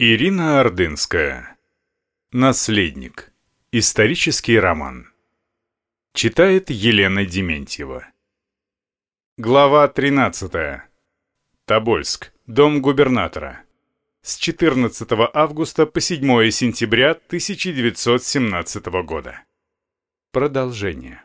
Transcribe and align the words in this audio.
Ирина 0.00 0.58
Ордынская. 0.58 1.56
Наследник. 2.32 3.32
Исторический 3.70 4.58
роман. 4.58 5.12
Читает 6.14 6.68
Елена 6.68 7.24
Дементьева. 7.24 8.04
Глава 9.36 9.86
13. 9.86 10.82
Тобольск. 11.64 12.32
Дом 12.48 12.82
губернатора. 12.82 13.62
С 14.22 14.36
14 14.36 15.08
августа 15.32 15.86
по 15.86 16.00
7 16.00 16.50
сентября 16.50 17.12
1917 17.12 18.86
года. 19.04 19.44
Продолжение. 20.32 21.23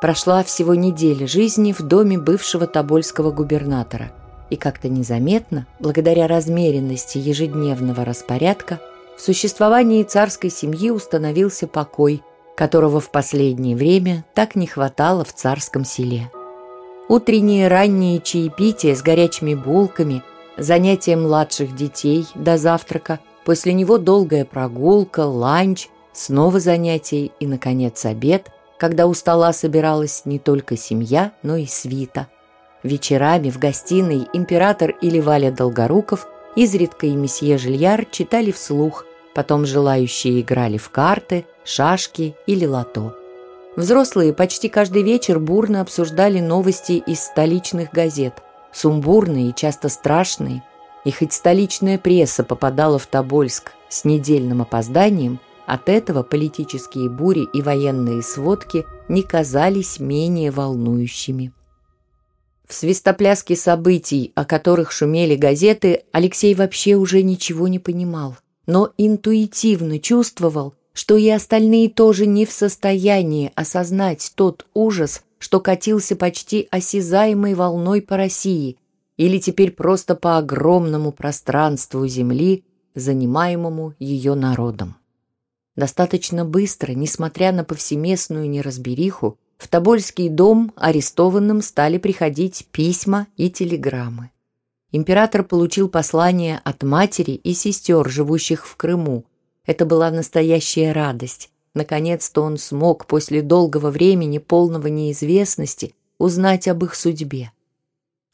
Прошла 0.00 0.44
всего 0.44 0.76
неделя 0.76 1.26
жизни 1.26 1.72
в 1.72 1.82
доме 1.82 2.18
бывшего 2.18 2.68
тобольского 2.68 3.32
губернатора, 3.32 4.12
и 4.48 4.56
как-то 4.56 4.88
незаметно, 4.88 5.66
благодаря 5.80 6.28
размеренности 6.28 7.18
ежедневного 7.18 8.04
распорядка, 8.04 8.78
в 9.16 9.20
существовании 9.20 10.04
царской 10.04 10.50
семьи 10.50 10.90
установился 10.90 11.66
покой, 11.66 12.22
которого 12.56 13.00
в 13.00 13.10
последнее 13.10 13.74
время 13.74 14.24
так 14.34 14.54
не 14.54 14.68
хватало 14.68 15.24
в 15.24 15.32
царском 15.32 15.84
селе. 15.84 16.30
Утренние 17.08 17.66
ранние 17.66 18.20
чаепития 18.20 18.94
с 18.94 19.02
горячими 19.02 19.54
булками, 19.54 20.22
занятия 20.56 21.16
младших 21.16 21.74
детей 21.74 22.26
до 22.36 22.56
завтрака, 22.56 23.18
после 23.44 23.72
него 23.72 23.98
долгая 23.98 24.44
прогулка, 24.44 25.20
ланч, 25.20 25.88
снова 26.12 26.60
занятия 26.60 27.30
и, 27.40 27.46
наконец, 27.48 28.04
обед– 28.04 28.52
когда 28.78 29.06
у 29.06 29.14
стола 29.14 29.52
собиралась 29.52 30.22
не 30.24 30.38
только 30.38 30.76
семья, 30.76 31.32
но 31.42 31.56
и 31.56 31.66
свита. 31.66 32.28
Вечерами 32.82 33.50
в 33.50 33.58
гостиной 33.58 34.28
император 34.32 34.90
или 35.00 35.20
Валя 35.20 35.50
Долгоруков, 35.50 36.28
изредка 36.54 37.06
и 37.06 37.14
месье 37.14 37.58
Жильяр 37.58 38.04
читали 38.04 38.52
вслух, 38.52 39.04
потом 39.34 39.66
желающие 39.66 40.40
играли 40.40 40.78
в 40.78 40.90
карты, 40.90 41.44
шашки 41.64 42.36
или 42.46 42.66
лото. 42.66 43.16
Взрослые 43.76 44.32
почти 44.32 44.68
каждый 44.68 45.02
вечер 45.02 45.38
бурно 45.38 45.80
обсуждали 45.80 46.40
новости 46.40 46.92
из 46.92 47.20
столичных 47.20 47.92
газет, 47.92 48.34
сумбурные 48.72 49.50
и 49.50 49.54
часто 49.54 49.88
страшные, 49.88 50.62
и 51.04 51.10
хоть 51.10 51.32
столичная 51.32 51.98
пресса 51.98 52.44
попадала 52.44 52.98
в 52.98 53.06
Тобольск 53.06 53.72
с 53.88 54.04
недельным 54.04 54.62
опозданием, 54.62 55.40
от 55.68 55.90
этого 55.90 56.22
политические 56.22 57.10
бури 57.10 57.46
и 57.52 57.60
военные 57.60 58.22
сводки 58.22 58.86
не 59.08 59.22
казались 59.22 60.00
менее 60.00 60.50
волнующими. 60.50 61.52
В 62.66 62.72
свистопляске 62.72 63.54
событий, 63.54 64.32
о 64.34 64.46
которых 64.46 64.90
шумели 64.92 65.36
газеты, 65.36 66.04
Алексей 66.10 66.54
вообще 66.54 66.94
уже 66.94 67.22
ничего 67.22 67.68
не 67.68 67.78
понимал, 67.78 68.36
но 68.66 68.92
интуитивно 68.96 69.98
чувствовал, 69.98 70.74
что 70.94 71.16
и 71.16 71.28
остальные 71.28 71.90
тоже 71.90 72.24
не 72.24 72.46
в 72.46 72.50
состоянии 72.50 73.52
осознать 73.54 74.32
тот 74.36 74.66
ужас, 74.72 75.22
что 75.38 75.60
катился 75.60 76.16
почти 76.16 76.66
осязаемой 76.70 77.52
волной 77.52 78.00
по 78.00 78.16
России 78.16 78.78
или 79.18 79.38
теперь 79.38 79.72
просто 79.72 80.14
по 80.14 80.38
огромному 80.38 81.12
пространству 81.12 82.06
земли, 82.06 82.64
занимаемому 82.94 83.94
ее 83.98 84.34
народом. 84.34 84.96
Достаточно 85.78 86.44
быстро, 86.44 86.90
несмотря 86.90 87.52
на 87.52 87.62
повсеместную 87.62 88.50
неразбериху, 88.50 89.38
в 89.58 89.68
Тобольский 89.68 90.28
дом 90.28 90.72
арестованным 90.74 91.62
стали 91.62 91.98
приходить 91.98 92.66
письма 92.72 93.28
и 93.36 93.48
телеграммы. 93.48 94.32
Император 94.90 95.44
получил 95.44 95.88
послание 95.88 96.60
от 96.64 96.82
матери 96.82 97.30
и 97.30 97.54
сестер, 97.54 98.08
живущих 98.10 98.66
в 98.66 98.74
Крыму. 98.74 99.24
Это 99.66 99.86
была 99.86 100.10
настоящая 100.10 100.90
радость. 100.90 101.48
Наконец-то 101.74 102.42
он 102.42 102.58
смог 102.58 103.06
после 103.06 103.40
долгого 103.40 103.92
времени 103.92 104.38
полного 104.38 104.88
неизвестности 104.88 105.94
узнать 106.18 106.66
об 106.66 106.82
их 106.82 106.96
судьбе. 106.96 107.52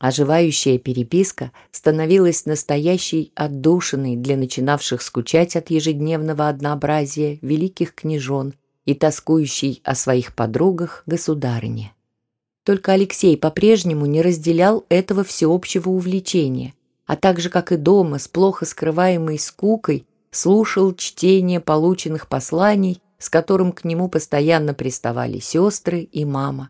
Оживающая 0.05 0.77
переписка 0.77 1.51
становилась 1.71 2.45
настоящей 2.45 3.33
отдушиной 3.35 4.17
для 4.17 4.37
начинавших 4.37 5.01
скучать 5.01 5.57
от 5.57 5.71
ежедневного 5.71 6.51
однообразия 6.51 7.39
великих 7.41 7.95
княжон 7.95 8.53
и 8.85 8.93
тоскующей 8.93 9.81
о 9.83 9.95
своих 9.95 10.35
подругах 10.35 11.05
государыне. 11.07 11.95
Только 12.65 12.93
Алексей 12.93 13.39
по-прежнему 13.39 14.05
не 14.05 14.21
разделял 14.21 14.85
этого 14.91 15.25
всеобщего 15.25 15.89
увлечения, 15.89 16.75
а 17.07 17.17
так 17.17 17.41
же, 17.41 17.49
как 17.49 17.73
и 17.73 17.79
дома, 17.79 18.19
с 18.19 18.29
плохо 18.29 18.67
скрываемой 18.67 19.39
скукой, 19.39 20.05
слушал 20.31 20.95
чтение 20.95 21.61
полученных 21.61 22.29
посланий, 22.29 23.01
с 23.17 23.31
которым 23.31 23.73
к 23.73 23.85
нему 23.85 24.11
постоянно 24.11 24.75
приставали 24.75 25.39
сестры 25.39 26.01
и 26.01 26.27
мама. 26.27 26.69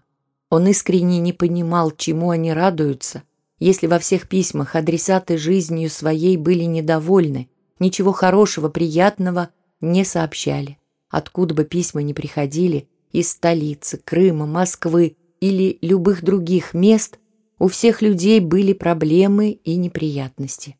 Он 0.54 0.68
искренне 0.68 1.18
не 1.18 1.32
понимал, 1.32 1.90
чему 1.90 2.30
они 2.30 2.52
радуются, 2.52 3.24
если 3.58 3.88
во 3.88 3.98
всех 3.98 4.28
письмах 4.28 4.76
адресаты 4.76 5.36
жизнью 5.36 5.90
своей 5.90 6.36
были 6.36 6.62
недовольны, 6.62 7.48
ничего 7.80 8.12
хорошего, 8.12 8.68
приятного 8.68 9.48
не 9.80 10.04
сообщали. 10.04 10.78
Откуда 11.10 11.56
бы 11.56 11.64
письма 11.64 12.04
ни 12.04 12.12
приходили, 12.12 12.86
из 13.10 13.32
столицы, 13.32 13.98
Крыма, 14.04 14.46
Москвы 14.46 15.16
или 15.40 15.76
любых 15.82 16.22
других 16.22 16.72
мест, 16.72 17.18
у 17.58 17.66
всех 17.66 18.00
людей 18.00 18.38
были 18.38 18.74
проблемы 18.74 19.50
и 19.50 19.74
неприятности. 19.74 20.76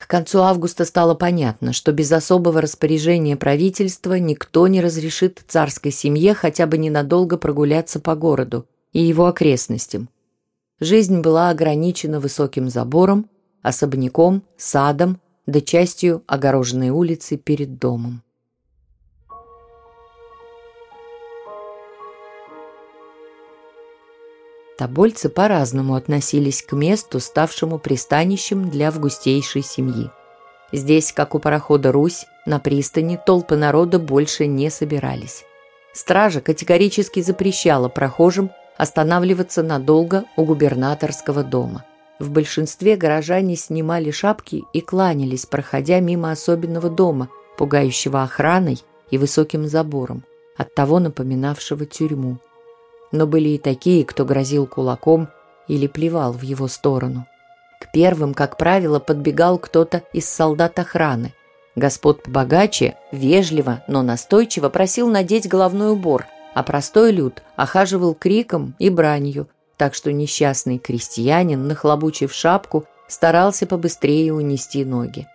К 0.00 0.06
концу 0.06 0.40
августа 0.40 0.86
стало 0.86 1.14
понятно, 1.14 1.74
что 1.74 1.92
без 1.92 2.10
особого 2.10 2.62
распоряжения 2.62 3.36
правительства 3.36 4.14
никто 4.14 4.66
не 4.66 4.80
разрешит 4.80 5.44
царской 5.46 5.92
семье 5.92 6.32
хотя 6.32 6.66
бы 6.66 6.78
ненадолго 6.78 7.36
прогуляться 7.36 8.00
по 8.00 8.16
городу 8.16 8.66
и 8.92 9.02
его 9.02 9.26
окрестностям. 9.26 10.08
Жизнь 10.80 11.20
была 11.20 11.50
ограничена 11.50 12.18
высоким 12.18 12.70
забором, 12.70 13.28
особняком, 13.60 14.42
садом, 14.56 15.20
да 15.46 15.60
частью 15.60 16.24
огороженной 16.26 16.88
улицы 16.88 17.36
перед 17.36 17.78
домом. 17.78 18.22
Тобольцы 24.80 25.28
по-разному 25.28 25.94
относились 25.94 26.62
к 26.62 26.72
месту, 26.72 27.20
ставшему 27.20 27.78
пристанищем 27.78 28.70
для 28.70 28.88
августейшей 28.88 29.60
семьи. 29.60 30.10
Здесь, 30.72 31.12
как 31.12 31.34
у 31.34 31.38
парохода 31.38 31.92
«Русь», 31.92 32.24
на 32.46 32.58
пристани 32.58 33.18
толпы 33.26 33.56
народа 33.56 33.98
больше 33.98 34.46
не 34.46 34.70
собирались. 34.70 35.44
Стража 35.92 36.40
категорически 36.40 37.20
запрещала 37.20 37.90
прохожим 37.90 38.52
останавливаться 38.78 39.62
надолго 39.62 40.24
у 40.38 40.46
губернаторского 40.46 41.44
дома. 41.44 41.84
В 42.18 42.30
большинстве 42.30 42.96
горожане 42.96 43.56
снимали 43.56 44.10
шапки 44.10 44.64
и 44.72 44.80
кланялись, 44.80 45.44
проходя 45.44 46.00
мимо 46.00 46.30
особенного 46.30 46.88
дома, 46.88 47.28
пугающего 47.58 48.22
охраной 48.22 48.82
и 49.10 49.18
высоким 49.18 49.68
забором, 49.68 50.24
оттого 50.56 51.00
напоминавшего 51.00 51.84
тюрьму 51.84 52.38
но 53.12 53.26
были 53.26 53.50
и 53.50 53.58
такие, 53.58 54.04
кто 54.04 54.24
грозил 54.24 54.66
кулаком 54.66 55.28
или 55.68 55.86
плевал 55.86 56.32
в 56.32 56.42
его 56.42 56.68
сторону. 56.68 57.26
К 57.80 57.90
первым, 57.92 58.34
как 58.34 58.56
правило, 58.56 58.98
подбегал 58.98 59.58
кто-то 59.58 60.02
из 60.12 60.28
солдат 60.28 60.78
охраны. 60.78 61.32
Господ 61.76 62.22
побогаче 62.22 62.96
вежливо, 63.12 63.82
но 63.86 64.02
настойчиво 64.02 64.68
просил 64.68 65.08
надеть 65.08 65.48
головной 65.48 65.92
убор, 65.92 66.26
а 66.54 66.62
простой 66.62 67.12
люд 67.12 67.42
охаживал 67.56 68.14
криком 68.14 68.74
и 68.78 68.90
бранью, 68.90 69.48
так 69.76 69.94
что 69.94 70.12
несчастный 70.12 70.78
крестьянин, 70.78 71.66
нахлобучив 71.66 72.34
шапку, 72.34 72.84
старался 73.08 73.66
побыстрее 73.66 74.34
унести 74.34 74.84
ноги. 74.84 75.26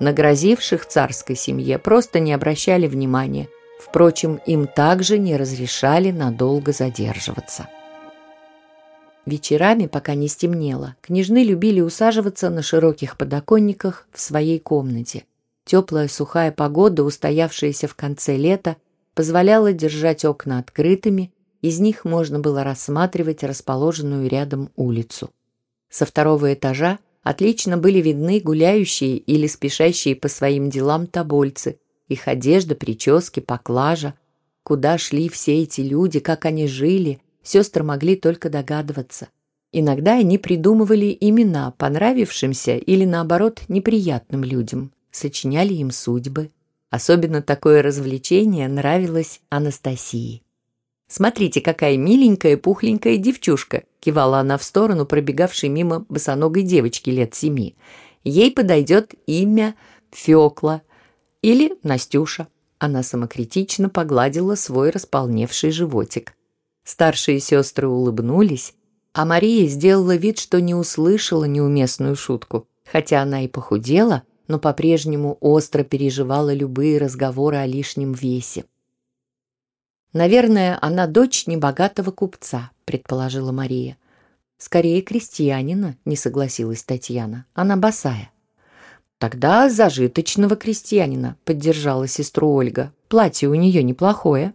Нагрозивших 0.00 0.86
царской 0.86 1.36
семье 1.36 1.78
просто 1.78 2.20
не 2.20 2.32
обращали 2.32 2.86
внимания, 2.86 3.48
Впрочем, 3.78 4.40
им 4.46 4.66
также 4.66 5.18
не 5.18 5.36
разрешали 5.36 6.10
надолго 6.10 6.72
задерживаться. 6.72 7.68
Вечерами, 9.26 9.86
пока 9.86 10.14
не 10.14 10.28
стемнело, 10.28 10.94
княжны 11.00 11.42
любили 11.42 11.80
усаживаться 11.80 12.48
на 12.48 12.62
широких 12.62 13.18
подоконниках 13.18 14.06
в 14.12 14.20
своей 14.20 14.58
комнате. 14.58 15.24
Теплая 15.64 16.06
сухая 16.08 16.52
погода, 16.52 17.02
устоявшаяся 17.02 17.88
в 17.88 17.96
конце 17.96 18.36
лета, 18.36 18.76
позволяла 19.14 19.72
держать 19.72 20.24
окна 20.24 20.60
открытыми, 20.60 21.32
из 21.60 21.80
них 21.80 22.04
можно 22.04 22.38
было 22.38 22.62
рассматривать 22.62 23.42
расположенную 23.42 24.28
рядом 24.28 24.70
улицу. 24.76 25.30
Со 25.90 26.06
второго 26.06 26.54
этажа 26.54 27.00
отлично 27.24 27.76
были 27.76 28.00
видны 28.00 28.38
гуляющие 28.38 29.16
или 29.16 29.48
спешащие 29.48 30.14
по 30.14 30.28
своим 30.28 30.70
делам 30.70 31.08
тобольцы– 31.08 31.78
их 32.08 32.28
одежда, 32.28 32.74
прически, 32.74 33.40
поклажа. 33.40 34.14
Куда 34.62 34.98
шли 34.98 35.28
все 35.28 35.62
эти 35.62 35.80
люди, 35.80 36.20
как 36.20 36.44
они 36.44 36.66
жили, 36.66 37.20
сестры 37.42 37.84
могли 37.84 38.16
только 38.16 38.50
догадываться. 38.50 39.28
Иногда 39.72 40.14
они 40.14 40.38
придумывали 40.38 41.16
имена 41.20 41.72
понравившимся 41.72 42.76
или, 42.76 43.04
наоборот, 43.04 43.62
неприятным 43.68 44.44
людям, 44.44 44.92
сочиняли 45.10 45.74
им 45.74 45.90
судьбы. 45.90 46.50
Особенно 46.90 47.42
такое 47.42 47.82
развлечение 47.82 48.68
нравилось 48.68 49.40
Анастасии. 49.50 50.42
«Смотрите, 51.08 51.60
какая 51.60 51.96
миленькая 51.96 52.56
пухленькая 52.56 53.16
девчушка!» 53.16 53.84
кивала 54.00 54.38
она 54.38 54.56
в 54.56 54.64
сторону 54.64 55.04
пробегавшей 55.04 55.68
мимо 55.68 56.04
босоногой 56.08 56.62
девочки 56.62 57.10
лет 57.10 57.34
семи. 57.34 57.76
«Ей 58.24 58.50
подойдет 58.52 59.14
имя 59.26 59.74
Фёкла 60.10 60.82
или 61.46 61.78
Настюша». 61.84 62.48
Она 62.78 63.02
самокритично 63.02 63.88
погладила 63.88 64.56
свой 64.56 64.90
располневший 64.90 65.70
животик. 65.70 66.34
Старшие 66.84 67.40
сестры 67.40 67.88
улыбнулись, 67.88 68.74
а 69.12 69.24
Мария 69.24 69.66
сделала 69.68 70.16
вид, 70.16 70.38
что 70.38 70.60
не 70.60 70.74
услышала 70.74 71.44
неуместную 71.44 72.16
шутку, 72.16 72.68
хотя 72.84 73.22
она 73.22 73.44
и 73.44 73.48
похудела, 73.48 74.24
но 74.48 74.58
по-прежнему 74.58 75.38
остро 75.40 75.84
переживала 75.84 76.52
любые 76.52 76.98
разговоры 76.98 77.56
о 77.56 77.66
лишнем 77.66 78.12
весе. 78.12 78.64
«Наверное, 80.12 80.78
она 80.82 81.06
дочь 81.06 81.46
небогатого 81.46 82.10
купца»,— 82.10 82.70
предположила 82.84 83.52
Мария. 83.52 83.96
«Скорее 84.58 85.00
крестьянина»,— 85.00 85.96
не 86.04 86.16
согласилась 86.16 86.82
Татьяна. 86.82 87.46
«Она 87.54 87.76
босая». 87.76 88.30
«Тогда 89.18 89.70
зажиточного 89.70 90.56
крестьянина»,— 90.56 91.36
поддержала 91.44 92.06
сестру 92.06 92.52
Ольга. 92.52 92.92
«Платье 93.08 93.48
у 93.48 93.54
нее 93.54 93.82
неплохое». 93.82 94.52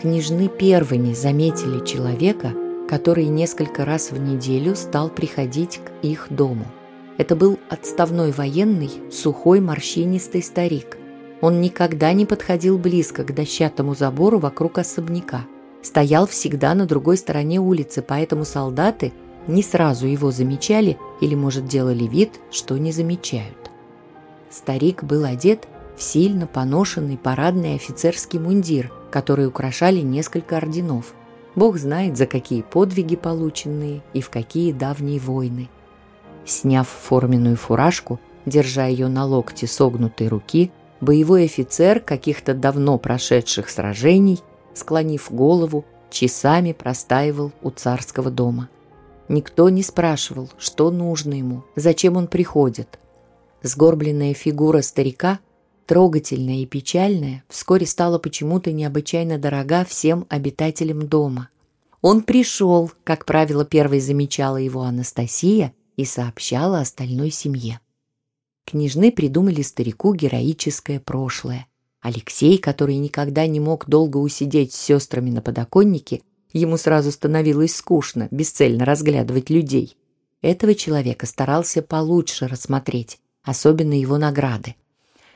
Княжны 0.00 0.48
первыми 0.48 1.14
заметили 1.14 1.84
человека, 1.84 2.52
который 2.88 3.24
несколько 3.24 3.84
раз 3.84 4.12
в 4.12 4.18
неделю 4.18 4.76
стал 4.76 5.08
приходить 5.08 5.80
к 5.84 6.04
их 6.04 6.28
дому. 6.30 6.66
Это 7.16 7.34
был 7.34 7.58
отставной 7.68 8.32
военный, 8.32 8.90
сухой, 9.10 9.60
морщинистый 9.60 10.42
старик. 10.42 10.98
Он 11.40 11.60
никогда 11.60 12.12
не 12.12 12.26
подходил 12.26 12.78
близко 12.78 13.24
к 13.24 13.34
дощатому 13.34 13.94
забору 13.96 14.38
вокруг 14.38 14.78
особняка. 14.78 15.46
Стоял 15.82 16.26
всегда 16.26 16.74
на 16.74 16.86
другой 16.86 17.16
стороне 17.16 17.60
улицы, 17.60 18.02
поэтому 18.02 18.44
солдаты 18.44 19.12
не 19.46 19.62
сразу 19.62 20.06
его 20.06 20.30
замечали 20.30 20.98
или, 21.20 21.34
может, 21.34 21.66
делали 21.66 22.04
вид, 22.04 22.40
что 22.50 22.76
не 22.76 22.92
замечают. 22.92 23.70
Старик 24.50 25.04
был 25.04 25.24
одет 25.24 25.68
в 25.96 26.02
сильно 26.02 26.46
поношенный 26.46 27.18
парадный 27.18 27.74
офицерский 27.74 28.38
мундир, 28.38 28.92
который 29.10 29.46
украшали 29.46 30.00
несколько 30.00 30.56
орденов. 30.56 31.14
Бог 31.54 31.76
знает, 31.78 32.16
за 32.16 32.26
какие 32.26 32.62
подвиги 32.62 33.16
полученные 33.16 34.02
и 34.12 34.20
в 34.20 34.30
какие 34.30 34.72
давние 34.72 35.18
войны. 35.18 35.68
Сняв 36.44 36.88
форменную 36.88 37.56
фуражку, 37.56 38.20
держа 38.46 38.86
ее 38.86 39.08
на 39.08 39.24
локте 39.24 39.66
согнутой 39.66 40.28
руки, 40.28 40.70
боевой 41.00 41.44
офицер 41.44 42.00
каких-то 42.00 42.54
давно 42.54 42.98
прошедших 42.98 43.68
сражений, 43.68 44.40
склонив 44.78 45.28
голову, 45.30 45.84
часами 46.10 46.72
простаивал 46.72 47.52
у 47.62 47.70
царского 47.70 48.30
дома. 48.30 48.68
Никто 49.28 49.68
не 49.68 49.82
спрашивал, 49.82 50.48
что 50.58 50.90
нужно 50.90 51.34
ему, 51.34 51.64
зачем 51.76 52.16
он 52.16 52.28
приходит. 52.28 52.98
Сгорбленная 53.62 54.32
фигура 54.32 54.80
старика 54.80 55.40
трогательная 55.88 56.58
и 56.58 56.66
печальная, 56.66 57.42
вскоре 57.48 57.86
стала 57.86 58.18
почему-то 58.18 58.70
необычайно 58.72 59.38
дорога 59.38 59.84
всем 59.86 60.26
обитателям 60.28 61.08
дома. 61.08 61.48
Он 62.02 62.22
пришел, 62.22 62.92
как 63.04 63.24
правило, 63.24 63.64
первой 63.64 64.00
замечала 64.00 64.58
его 64.58 64.82
Анастасия 64.82 65.72
и 65.96 66.04
сообщала 66.04 66.80
остальной 66.80 67.30
семье. 67.30 67.80
Княжны 68.66 69.10
придумали 69.10 69.62
старику 69.62 70.14
героическое 70.14 71.00
прошлое. 71.00 71.66
Алексей, 72.00 72.58
который 72.58 72.96
никогда 72.96 73.46
не 73.46 73.60
мог 73.60 73.88
долго 73.88 74.18
усидеть 74.18 74.72
с 74.72 74.80
сестрами 74.80 75.30
на 75.30 75.42
подоконнике, 75.42 76.22
ему 76.52 76.76
сразу 76.76 77.10
становилось 77.10 77.74
скучно 77.74 78.28
бесцельно 78.30 78.84
разглядывать 78.84 79.50
людей. 79.50 79.96
Этого 80.40 80.74
человека 80.74 81.26
старался 81.26 81.82
получше 81.82 82.46
рассмотреть, 82.46 83.18
особенно 83.42 83.98
его 83.98 84.16
награды. 84.18 84.76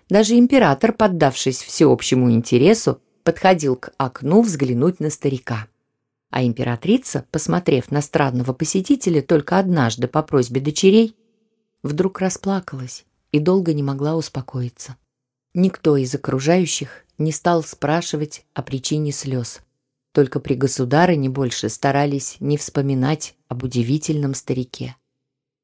Даже 0.09 0.39
император, 0.39 0.93
поддавшись 0.93 1.63
всеобщему 1.63 2.31
интересу, 2.31 3.01
подходил 3.25 3.77
к 3.77 3.93
окну 3.97 4.43
взглянуть 4.43 5.01
на 5.01 5.11
старика. 5.11 5.67
А 6.31 6.45
императрица, 6.45 7.27
посмотрев 7.31 7.91
на 7.91 8.01
странного 8.01 8.53
посетителя 8.53 9.21
только 9.21 9.59
однажды 9.59 10.09
по 10.09 10.23
просьбе 10.23 10.61
дочерей, 10.61 11.17
вдруг 11.83 12.21
расплакалась 12.21 13.05
и 13.33 13.39
долго 13.39 13.75
не 13.75 13.83
могла 13.83 14.17
успокоиться. 14.17 14.97
Никто 15.55 15.97
из 15.97 16.15
окружающих 16.15 17.05
не 17.19 17.33
стал 17.33 17.63
спрашивать 17.63 18.45
о 18.55 18.63
причине 18.63 19.13
слез. 19.13 19.61
Только 20.13 20.41
при 20.41 20.55
государыне 20.55 21.29
больше 21.29 21.69
старались 21.69 22.37
не 22.41 22.57
вспоминать 22.57 23.35
об 23.49 23.65
удивительном 23.65 24.35
старике. 24.35 24.97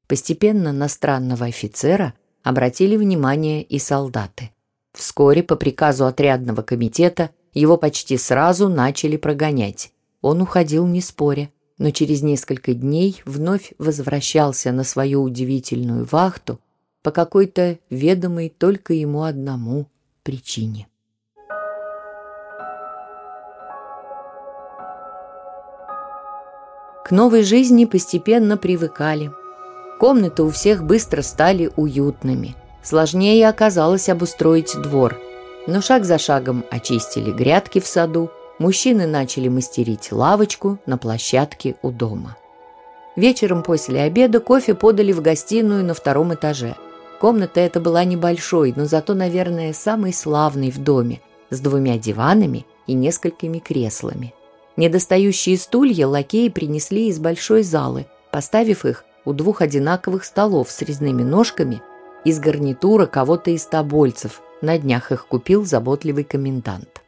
Постепенно 0.07 0.73
на 0.73 0.89
странного 0.89 1.47
офицера– 1.47 2.15
обратили 2.49 2.97
внимание 2.97 3.63
и 3.63 3.79
солдаты. 3.79 4.51
Вскоре 4.95 5.43
по 5.43 5.55
приказу 5.55 6.07
отрядного 6.07 6.63
комитета 6.63 7.31
его 7.53 7.77
почти 7.77 8.17
сразу 8.17 8.69
начали 8.69 9.19
прогонять. 9.19 9.93
Он 10.23 10.41
уходил 10.41 10.87
не 10.87 11.03
споря, 11.03 11.51
но 11.77 11.91
через 11.91 12.23
несколько 12.23 12.73
дней 12.73 13.21
вновь 13.27 13.75
возвращался 13.79 14.73
на 14.73 14.83
свою 14.83 15.23
удивительную 15.23 16.07
вахту 16.07 16.59
по 17.09 17.13
какой-то 17.13 17.79
ведомой 17.89 18.51
только 18.51 18.93
ему 18.93 19.23
одному 19.23 19.87
причине. 20.23 20.89
К 27.03 27.11
новой 27.11 27.45
жизни 27.45 27.87
постепенно 27.87 28.59
привыкали– 28.59 29.33
Комнаты 29.99 30.45
у 30.45 30.51
всех 30.51 30.85
быстро 30.85 31.23
стали 31.23 31.73
уютными. 31.77 32.55
Сложнее 32.83 33.49
оказалось 33.49 34.09
обустроить 34.09 34.81
двор. 34.81 35.17
Но 35.67 35.81
шаг 35.81 36.05
за 36.05 36.19
шагом 36.19 36.65
очистили 36.71 37.33
грядки 37.33 37.81
в 37.81 37.87
саду, 37.87 38.31
мужчины 38.59 39.07
начали 39.07 39.49
мастерить 39.49 40.13
лавочку 40.13 40.79
на 40.87 40.99
площадке 40.99 41.75
у 41.83 41.91
дома. 41.91 42.37
Вечером 43.17 43.65
после 43.65 44.03
обеда 44.03 44.39
кофе 44.39 44.75
подали 44.75 45.11
в 45.11 45.21
гостиную 45.21 45.85
на 45.85 45.95
втором 45.95 46.33
этаже. 46.33 46.77
Комната 47.21 47.61
эта 47.61 47.81
была 47.81 48.05
небольшой, 48.05 48.73
но 48.77 48.85
зато, 48.85 49.15
наверное, 49.15 49.73
самой 49.73 50.13
славной 50.13 50.71
в 50.71 50.79
доме, 50.79 51.21
с 51.51 51.61
двумя 51.61 51.99
диванами 51.99 52.65
и 52.87 52.95
несколькими 52.95 53.59
креслами. 53.59 54.35
Недостающие 54.77 55.59
стулья 55.59 56.07
лакеи 56.07 56.49
принесли 56.49 57.09
из 57.09 57.19
большой 57.19 57.65
залы, 57.65 58.07
поставив 58.31 58.85
их 58.85 59.05
у 59.25 59.33
двух 59.33 59.63
одинаковых 59.63 60.25
столов 60.25 60.71
с 60.71 60.81
резными 60.83 61.23
ножками 61.23 61.83
из 62.25 62.39
гарнитура 62.39 63.07
кого-то 63.07 63.51
из 63.51 63.67
тобольцев. 63.67 64.41
На 64.61 64.79
днях 64.79 65.11
их 65.13 65.27
купил 65.27 65.65
заботливый 65.65 66.25
комендант. 66.25 67.03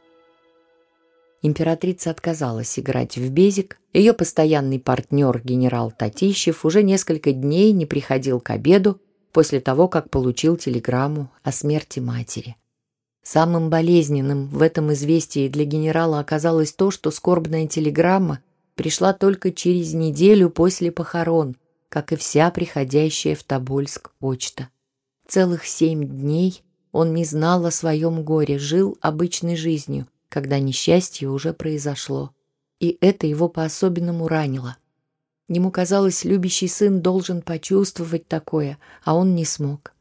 Императрица 1.43 2.11
отказалась 2.11 2.79
играть 2.79 3.17
в 3.17 3.31
безик. 3.31 3.79
Ее 3.93 4.13
постоянный 4.13 4.79
партнер 4.79 5.41
генерал 5.43 5.93
Татищев 5.97 6.65
уже 6.65 6.83
несколько 6.83 7.33
дней 7.33 7.73
не 7.73 7.87
приходил 7.87 8.41
к 8.41 8.51
обеду 8.51 9.01
после 9.33 9.61
того, 9.61 9.89
как 9.89 10.11
получил 10.11 10.57
телеграмму 10.57 11.31
о 11.43 11.53
смерти 11.53 12.01
матери. 12.01 12.57
Самым 13.23 13.71
болезненным 13.71 14.49
в 14.49 14.63
этом 14.63 14.93
известии 14.93 15.49
для 15.49 15.65
генерала 15.65 16.21
оказалось 16.21 16.73
то, 16.73 16.91
что 16.91 17.11
скорбная 17.11 17.67
телеграмма 17.67 18.41
пришла 18.75 19.13
только 19.13 19.53
через 19.53 19.93
неделю 19.93 20.49
после 20.49 20.91
похорон, 20.91 21.57
как 21.89 22.13
и 22.13 22.17
вся 22.17 22.51
приходящая 22.51 23.35
в 23.35 23.43
Тобольск 23.45 24.11
почта. 24.19 24.69
Целых 25.29 25.67
семь 25.67 26.09
дней 26.09 26.63
он 26.93 27.15
не 27.15 27.25
знал 27.25 27.67
о 27.67 27.71
своем 27.71 28.25
горе, 28.25 28.59
жил 28.59 28.97
обычной 29.01 29.57
жизнью, 29.57 30.09
когда 30.29 30.59
несчастье 30.59 31.29
уже 31.29 31.53
произошло. 31.53 32.31
И 32.81 32.97
это 33.01 33.27
его 33.27 33.49
по-особенному 33.49 34.27
ранило. 34.27 34.77
Ему 35.51 35.73
казалось, 35.73 36.25
любящий 36.25 36.69
сын 36.69 37.01
должен 37.01 37.43
почувствовать 37.43 38.29
такое, 38.29 38.79
а 39.05 39.17
он 39.17 39.35
не 39.35 39.45
смог. 39.45 39.93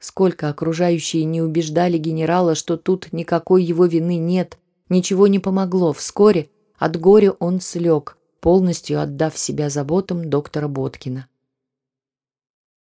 Сколько 0.00 0.48
окружающие 0.48 1.22
не 1.22 1.40
убеждали 1.40 1.98
генерала, 1.98 2.56
что 2.56 2.76
тут 2.76 3.12
никакой 3.12 3.62
его 3.62 3.86
вины 3.86 4.16
нет, 4.16 4.58
ничего 4.88 5.28
не 5.28 5.38
помогло. 5.38 5.92
Вскоре 5.92 6.50
от 6.78 6.98
горя 6.98 7.30
он 7.30 7.60
слег, 7.60 8.18
полностью 8.40 9.00
отдав 9.00 9.38
себя 9.38 9.70
заботам 9.70 10.28
доктора 10.28 10.66
Боткина. 10.66 11.28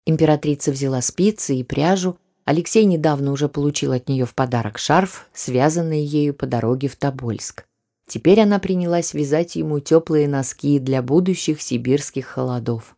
Императрица 0.07 0.71
взяла 0.71 1.03
спицы 1.03 1.57
и 1.57 1.63
пряжу, 1.63 2.17
Алексей 2.43 2.85
недавно 2.85 3.31
уже 3.31 3.47
получил 3.47 3.91
от 3.91 4.09
нее 4.09 4.25
в 4.25 4.33
подарок 4.33 4.79
шарф, 4.79 5.27
связанный 5.31 6.03
ею 6.03 6.33
по 6.33 6.47
дороге 6.47 6.87
в 6.87 6.95
Тобольск. 6.95 7.68
Теперь 8.09 8.41
она 8.41 8.57
принялась 8.57 9.13
вязать 9.13 9.55
ему 9.55 9.79
теплые 9.79 10.27
носки 10.27 10.79
для 10.79 11.03
будущих 11.03 11.61
сибирских 11.61 12.25
холодов. 12.25 12.95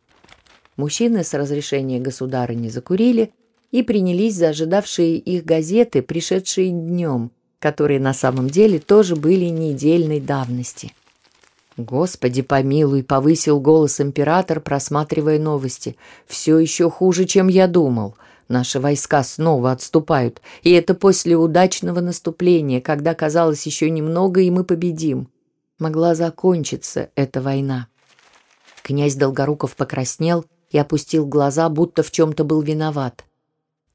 Мужчины 0.78 1.22
с 1.22 1.34
разрешения 1.34 2.00
государыни 2.00 2.70
закурили 2.70 3.30
и 3.72 3.82
принялись 3.82 4.34
за 4.36 4.48
ожидавшие 4.48 5.18
их 5.18 5.44
газеты, 5.44 6.00
пришедшие 6.00 6.70
днем, 6.70 7.30
которые 7.58 8.00
на 8.00 8.14
самом 8.14 8.48
деле 8.48 8.78
тоже 8.78 9.14
были 9.14 9.44
недельной 9.44 10.18
давности. 10.18 10.94
«Господи 11.76 12.40
помилуй!»— 12.40 13.02
повысил 13.04 13.60
голос 13.60 14.00
император, 14.00 14.60
просматривая 14.60 15.38
новости. 15.38 15.96
«Все 16.26 16.58
еще 16.58 16.88
хуже, 16.88 17.26
чем 17.26 17.48
я 17.48 17.66
думал. 17.66 18.14
Наши 18.52 18.80
войска 18.80 19.24
снова 19.24 19.72
отступают, 19.72 20.42
и 20.62 20.72
это 20.72 20.92
после 20.92 21.38
удачного 21.38 22.00
наступления, 22.00 22.82
когда 22.82 23.14
казалось 23.14 23.64
еще 23.64 23.88
немного, 23.88 24.42
и 24.42 24.50
мы 24.50 24.62
победим. 24.62 25.30
Могла 25.78 26.14
закончиться 26.14 27.08
эта 27.14 27.40
война. 27.40 27.86
Князь 28.82 29.14
Долгоруков 29.14 29.74
покраснел 29.74 30.44
и 30.68 30.76
опустил 30.76 31.24
глаза, 31.24 31.70
будто 31.70 32.02
в 32.02 32.10
чем-то 32.10 32.44
был 32.44 32.60
виноват. 32.60 33.24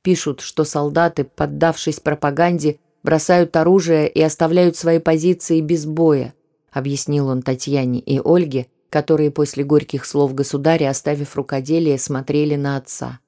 Пишут, 0.02 0.42
что 0.42 0.64
солдаты, 0.64 1.24
поддавшись 1.24 2.00
пропаганде, 2.00 2.80
бросают 3.04 3.56
оружие 3.58 4.10
и 4.10 4.24
оставляют 4.24 4.76
свои 4.76 4.98
позиции 4.98 5.62
без 5.62 5.86
боя, 5.86 6.34
объяснил 6.72 7.28
он 7.28 7.44
Татьяне 7.44 8.00
и 8.00 8.20
Ольге, 8.26 8.66
которые 8.90 9.30
после 9.30 9.64
горьких 9.64 10.04
слов 10.04 10.34
государя, 10.34 10.90
оставив 10.90 11.36
рукоделие, 11.36 12.00
смотрели 12.00 12.56
на 12.56 12.78
отца. 12.78 13.20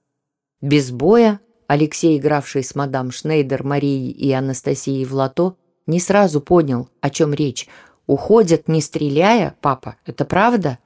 Без 0.62 0.92
боя 0.92 1.40
Алексей, 1.68 2.18
игравший 2.18 2.64
с 2.64 2.76
мадам 2.76 3.12
Шнейдер, 3.12 3.64
Марией 3.64 4.12
и 4.12 4.32
Анастасией 4.32 5.06
в 5.06 5.14
лото, 5.14 5.56
не 5.88 6.00
сразу 6.00 6.42
понял, 6.42 6.90
о 7.00 7.10
чем 7.10 7.34
речь. 7.34 7.68
«Уходят, 8.08 8.68
не 8.68 8.82
стреляя, 8.82 9.56
папа, 9.62 9.96
это 10.06 10.26
правда?» 10.26 10.80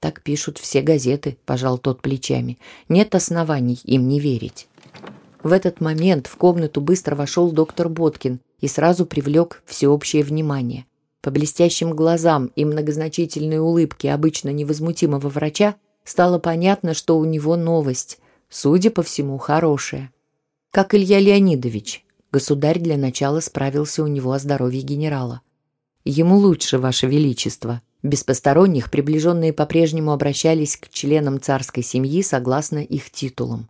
«Так 0.00 0.22
пишут 0.22 0.58
все 0.58 0.80
газеты»,– 0.80 1.36
пожал 1.44 1.78
тот 1.78 2.00
плечами. 2.00 2.58
«Нет 2.88 3.14
оснований 3.14 3.78
им 3.84 4.08
не 4.08 4.20
верить». 4.20 4.66
В 5.42 5.52
этот 5.52 5.80
момент 5.80 6.26
в 6.26 6.36
комнату 6.36 6.80
быстро 6.80 7.14
вошел 7.14 7.52
доктор 7.52 7.88
Боткин 7.88 8.40
и 8.60 8.68
сразу 8.68 9.06
привлек 9.06 9.62
всеобщее 9.66 10.24
внимание. 10.24 10.86
По 11.20 11.30
блестящим 11.30 11.90
глазам 11.90 12.46
и 12.56 12.64
многозначительной 12.64 13.58
улыбке 13.58 14.12
обычно 14.12 14.50
невозмутимого 14.50 15.28
врача 15.28 15.76
стало 16.04 16.38
понятно, 16.38 16.94
что 16.94 17.18
у 17.18 17.24
него 17.24 17.56
новость 17.56 18.18
судя 18.56 18.90
по 18.90 19.02
всему, 19.02 19.36
хорошее. 19.36 20.10
Как 20.70 20.94
Илья 20.94 21.20
Леонидович, 21.20 22.06
государь 22.32 22.78
для 22.78 22.96
начала 22.96 23.40
справился 23.40 24.02
у 24.02 24.06
него 24.06 24.32
о 24.32 24.38
здоровье 24.38 24.80
генерала. 24.80 25.42
Ему 26.06 26.38
лучше, 26.38 26.78
Ваше 26.78 27.06
Величество. 27.06 27.82
Без 28.02 28.24
посторонних 28.24 28.90
приближенные 28.90 29.52
по-прежнему 29.52 30.10
обращались 30.10 30.78
к 30.78 30.88
членам 30.88 31.38
царской 31.38 31.82
семьи 31.82 32.22
согласно 32.22 32.78
их 32.78 33.10
титулам. 33.10 33.68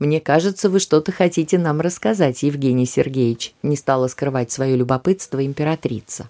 «Мне 0.00 0.20
кажется, 0.20 0.68
вы 0.70 0.80
что-то 0.80 1.12
хотите 1.12 1.56
нам 1.56 1.80
рассказать, 1.80 2.42
Евгений 2.42 2.86
Сергеевич», 2.86 3.54
не 3.62 3.76
стала 3.76 4.08
скрывать 4.08 4.50
свое 4.50 4.74
любопытство 4.74 5.44
императрица. 5.46 6.28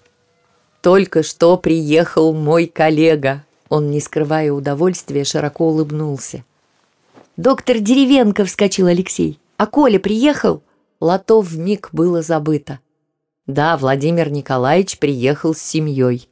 «Только 0.81 1.23
что 1.23 1.57
приехал 1.57 2.31
мой 2.33 2.67
коллега», 2.67 3.43
он, 3.69 3.89
не 3.89 4.01
скрывая 4.01 4.51
удовольствия, 4.51 5.23
широко 5.23 5.69
улыбнулся. 5.69 6.43
«Доктор 7.41 7.79
Деревенко!»— 7.79 8.45
вскочил 8.45 8.85
Алексей. 8.85 9.39
«А 9.57 9.65
Коля 9.65 9.97
приехал?» 9.97 10.61
Лото 10.99 11.41
вмиг 11.41 11.89
было 11.91 12.21
забыто. 12.21 12.77
Да, 13.47 13.77
Владимир 13.77 14.29
Николаевич 14.31 14.99
приехал 14.99 15.55
с 15.55 15.59
семьей. 15.59 16.29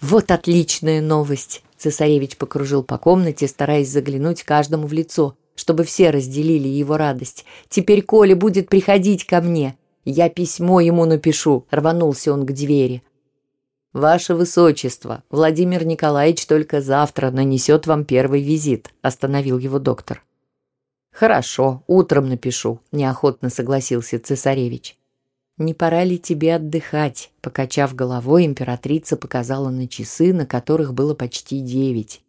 «Вот 0.00 0.30
отличная 0.30 1.02
новость!» 1.02 1.62
Цесаревич 1.76 2.38
покружил 2.38 2.82
по 2.82 2.96
комнате, 2.96 3.46
стараясь 3.46 3.90
заглянуть 3.90 4.42
каждому 4.42 4.86
в 4.86 4.94
лицо, 4.94 5.36
чтобы 5.54 5.84
все 5.84 6.08
разделили 6.08 6.66
его 6.66 6.96
радость. 6.96 7.44
«Теперь 7.68 8.00
Коля 8.00 8.34
будет 8.34 8.70
приходить 8.70 9.26
ко 9.26 9.42
мне. 9.42 9.76
Я 10.06 10.30
письмо 10.30 10.80
ему 10.80 11.04
напишу»,— 11.04 11.66
рванулся 11.70 12.32
он 12.32 12.46
к 12.46 12.52
двери. 12.52 13.02
«Ваше 13.92 14.34
Высочество, 14.34 15.22
Владимир 15.28 15.84
Николаевич 15.84 16.46
только 16.46 16.80
завтра 16.80 17.30
нанесет 17.30 17.86
вам 17.86 18.06
первый 18.06 18.42
визит»,– 18.42 18.88
остановил 19.02 19.58
его 19.58 19.78
доктор. 19.78 20.24
«Хорошо, 21.10 21.82
утром 21.86 22.30
напишу»,– 22.30 22.80
неохотно 22.92 23.50
согласился 23.50 24.18
цесаревич. 24.18 24.96
«Не 25.58 25.74
пора 25.74 26.04
ли 26.04 26.18
тебе 26.18 26.54
отдыхать?»– 26.54 27.32
покачав 27.42 27.94
головой, 27.94 28.46
императрица 28.46 29.18
показала 29.18 29.68
на 29.68 29.86
часы, 29.86 30.32
на 30.32 30.46
которых 30.46 30.94
было 30.94 31.12
почти 31.12 31.60
девять. 31.60 32.22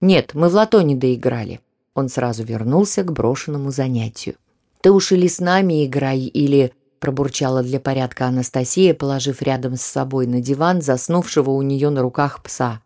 «Нет, 0.00 0.34
мы 0.34 0.48
в 0.48 0.54
лото 0.54 0.82
доиграли». 0.82 1.60
Он 1.94 2.08
сразу 2.08 2.42
вернулся 2.42 3.04
к 3.04 3.12
брошенному 3.12 3.70
занятию. 3.70 4.34
«Ты 4.80 4.90
уж 4.90 5.12
или 5.12 5.28
с 5.28 5.38
нами 5.38 5.86
играй, 5.86 6.18
или 6.18 6.72
пробурчала 7.00 7.62
для 7.62 7.80
порядка 7.80 8.26
Анастасия, 8.26 8.94
положив 8.94 9.42
рядом 9.42 9.76
с 9.76 9.82
собой 9.82 10.26
на 10.26 10.40
диван 10.40 10.82
заснувшего 10.82 11.50
у 11.50 11.62
нее 11.62 11.90
на 11.90 12.02
руках 12.02 12.42
пса. 12.42 12.82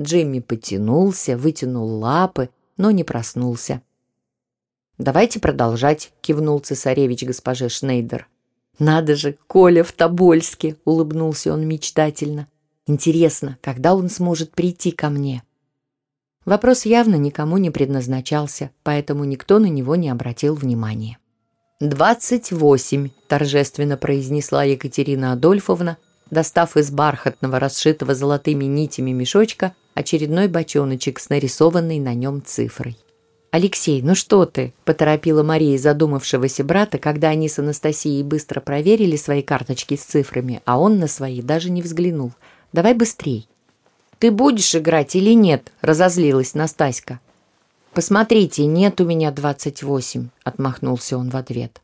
Джимми 0.00 0.40
потянулся, 0.40 1.36
вытянул 1.36 1.98
лапы, 1.98 2.48
но 2.76 2.90
не 2.90 3.04
проснулся. 3.04 3.82
«Давайте 4.98 5.38
продолжать»,— 5.38 6.12
кивнул 6.20 6.58
цесаревич 6.58 7.22
госпоже 7.24 7.68
Шнейдер. 7.68 8.28
«Надо 8.78 9.14
же, 9.14 9.36
Коля 9.46 9.84
в 9.84 9.92
Тобольске!»— 9.92 10.76
улыбнулся 10.84 11.52
он 11.52 11.66
мечтательно. 11.66 12.48
«Интересно, 12.86 13.58
когда 13.60 13.94
он 13.94 14.08
сможет 14.08 14.52
прийти 14.52 14.90
ко 14.90 15.10
мне?» 15.10 15.42
Вопрос 16.46 16.86
явно 16.86 17.16
никому 17.16 17.58
не 17.58 17.70
предназначался, 17.70 18.70
поэтому 18.82 19.24
никто 19.24 19.58
на 19.58 19.66
него 19.66 19.96
не 19.96 20.08
обратил 20.08 20.54
внимания. 20.54 21.18
«Двадцать 21.80 22.52
восемь»,– 22.52 23.08
торжественно 23.26 23.96
произнесла 23.96 24.64
Екатерина 24.64 25.32
Адольфовна, 25.32 25.96
достав 26.30 26.76
из 26.76 26.90
бархатного, 26.90 27.58
расшитого 27.58 28.14
золотыми 28.14 28.66
нитями 28.66 29.12
мешочка 29.12 29.74
очередной 29.94 30.48
бочоночек 30.48 31.18
с 31.18 31.30
нарисованной 31.30 31.98
на 31.98 32.12
нем 32.12 32.42
цифрой. 32.44 32.98
«Алексей, 33.50 34.02
ну 34.02 34.14
что 34.14 34.44
ты?»– 34.44 34.74
поторопила 34.84 35.42
Мария 35.42 35.78
задумавшегося 35.78 36.64
брата, 36.64 36.98
когда 36.98 37.30
они 37.30 37.48
с 37.48 37.58
Анастасией 37.58 38.24
быстро 38.24 38.60
проверили 38.60 39.16
свои 39.16 39.40
карточки 39.40 39.96
с 39.96 40.04
цифрами, 40.04 40.60
а 40.66 40.78
он 40.78 40.98
на 40.98 41.06
свои 41.06 41.40
даже 41.40 41.70
не 41.70 41.80
взглянул. 41.80 42.32
«Давай 42.74 42.92
быстрей». 42.92 43.48
«Ты 44.18 44.30
будешь 44.30 44.74
играть 44.74 45.16
или 45.16 45.32
нет?»– 45.32 45.72
разозлилась 45.80 46.52
Настаська. 46.52 47.20
«Посмотрите, 47.92 48.66
нет 48.66 49.00
у 49.00 49.04
меня 49.04 49.32
двадцать 49.32 49.82
восемь»,— 49.82 50.28
отмахнулся 50.44 51.18
он 51.18 51.28
в 51.30 51.36
ответ. 51.36 51.82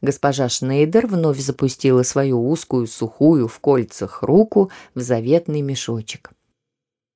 Госпожа 0.00 0.48
Шнейдер 0.48 1.06
вновь 1.06 1.38
запустила 1.40 2.02
свою 2.04 2.48
узкую, 2.48 2.86
сухую, 2.86 3.48
в 3.48 3.58
кольцах 3.60 4.22
руку 4.22 4.70
в 4.94 5.00
заветный 5.00 5.60
мешочек. 5.60 6.30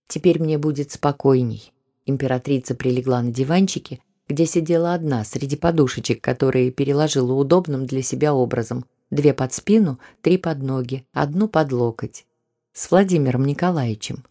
«Теперь 0.07 0.39
мне 0.39 0.59
будет 0.59 0.93
спокойней». 0.93 1.73
Императрица 2.05 2.75
прилегла 2.75 3.23
на 3.23 3.31
диванчике, 3.31 4.01
где 4.29 4.45
сидела 4.45 4.93
одна 4.93 5.25
среди 5.25 5.57
подушечек, 5.57 6.21
которые 6.21 6.73
переложила 6.73 7.33
удобным 7.33 7.87
для 7.87 8.03
себя 8.03 8.35
образом. 8.35 8.85
Две 9.11 9.33
под 9.33 9.53
спину, 9.55 9.99
три 10.21 10.37
под 10.37 10.63
ноги, 10.63 11.07
одну 11.13 11.49
под 11.49 11.73
локоть. 11.73 12.27
С 12.73 12.91
Владимиром 12.91 13.45
Николаевичем. 13.45 14.25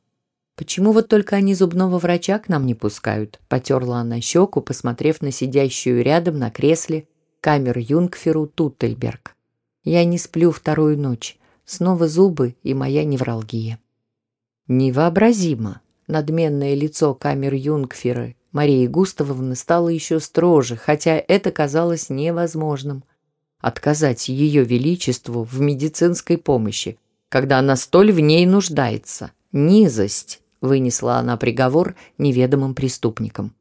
«Почему 0.62 0.91
вот 0.91 1.08
только 1.08 1.38
они 1.38 1.56
зубного 1.56 1.98
врача 1.98 2.38
к 2.38 2.48
нам 2.48 2.68
не 2.68 2.75
пускают?» 2.75 3.39
Потерла 3.48 4.01
она 4.01 4.22
щеку, 4.22 4.62
посмотрев 4.62 5.24
на 5.24 5.32
сидящую 5.32 6.03
рядом 6.03 6.38
на 6.38 6.51
кресле 6.51 7.08
камер 7.39 7.80
Юнгферу 7.80 8.46
Туттельберг. 8.46 9.36
«Я 9.84 10.06
не 10.06 10.20
сплю 10.20 10.51
вторую 10.51 11.00
ночь. 11.00 11.39
Снова 11.65 12.08
зубы 12.08 12.56
и 12.62 12.75
моя 12.75 13.03
невралгия». 13.06 13.80
«Невообразимо!» 14.68 15.82
Надменное 16.06 16.75
лицо 16.75 17.15
камер 17.15 17.56
Юнгферы 17.56 18.36
Марии 18.51 18.86
Густавовны 18.86 19.56
стало 19.56 19.89
еще 19.89 20.20
строже, 20.20 20.75
хотя 20.75 21.13
это 21.27 21.50
казалось 21.50 22.12
невозможным. 22.12 23.03
Отказать 23.62 24.30
ее 24.30 24.63
величеству 24.63 25.44
в 25.44 25.60
медицинской 25.60 26.38
помощи, 26.38 27.00
когда 27.30 27.58
она 27.58 27.75
столь 27.75 28.12
в 28.12 28.20
ней 28.20 28.46
нуждается. 28.46 29.32
Низость 29.51 30.40
вынесла 30.62 31.18
она 31.18 31.36
приговор 31.38 31.96
неведомым 32.18 32.74
преступникам. 32.75 33.53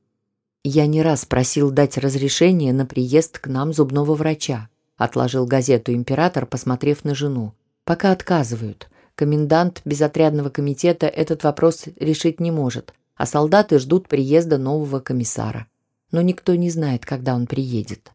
«Я 0.62 0.86
не 0.86 1.02
раз 1.02 1.24
просил 1.24 1.70
дать 1.70 1.96
разрешение 1.96 2.72
на 2.72 2.84
приезд 2.84 3.38
к 3.38 3.46
нам 3.46 3.72
зубного 3.72 4.14
врача», 4.14 4.68
отложил 4.96 5.46
газету 5.46 5.92
император, 5.92 6.44
посмотрев 6.46 7.04
на 7.04 7.14
жену. 7.14 7.54
«Пока 7.84 8.12
отказывают. 8.12 8.88
Комендант 9.14 9.80
безотрядного 9.84 10.50
комитета 10.50 11.06
этот 11.06 11.44
вопрос 11.44 11.86
решить 11.96 12.40
не 12.40 12.50
может, 12.50 12.94
а 13.16 13.26
солдаты 13.26 13.78
ждут 13.78 14.08
приезда 14.08 14.58
нового 14.58 15.00
комиссара. 15.00 15.66
Но 16.12 16.20
никто 16.20 16.54
не 16.54 16.70
знает, 16.70 17.06
когда 17.06 17.34
он 17.34 17.46
приедет». 17.46 18.12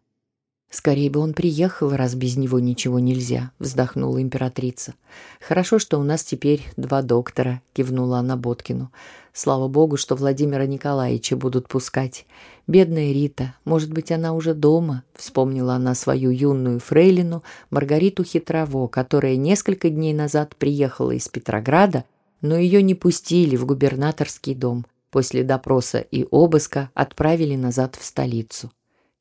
«Скорее 0.76 1.10
бы 1.10 1.22
он 1.22 1.34
приехал, 1.34 1.92
раз 1.92 2.16
без 2.16 2.36
него 2.36 2.60
ничего 2.60 3.00
нельзя»,— 3.00 3.52
вздохнула 3.60 4.22
императрица. 4.22 4.94
«Хорошо, 5.40 5.80
что 5.80 5.98
у 5.98 6.04
нас 6.04 6.22
теперь 6.22 6.64
два 6.76 7.02
доктора»,— 7.02 7.62
кивнула 7.74 8.18
она 8.18 8.36
Боткину. 8.36 8.92
«Слава 9.32 9.70
богу, 9.70 9.96
что 9.96 10.16
Владимира 10.16 10.66
Николаевича 10.66 11.38
будут 11.38 11.70
пускать. 11.70 12.26
Бедная 12.68 13.14
Рита, 13.14 13.56
может 13.64 13.94
быть, 13.94 14.12
она 14.12 14.34
уже 14.34 14.54
дома?»— 14.54 15.06
вспомнила 15.16 15.76
она 15.76 15.96
свою 15.96 16.30
юную 16.30 16.82
фрейлину 16.82 17.42
Маргариту 17.70 18.26
Хитрово, 18.26 18.88
которая 18.88 19.38
несколько 19.38 19.90
дней 19.90 20.14
назад 20.14 20.58
приехала 20.58 21.12
из 21.12 21.30
Петрограда, 21.30 22.04
но 22.42 22.58
ее 22.58 22.84
не 22.84 22.96
пустили 22.96 23.56
в 23.56 23.66
губернаторский 23.66 24.54
дом. 24.54 24.86
После 25.10 25.46
допроса 25.46 26.00
и 26.00 26.28
обыска 26.30 26.92
отправили 26.96 27.56
назад 27.56 27.96
в 27.96 28.04
столицу. 28.04 28.72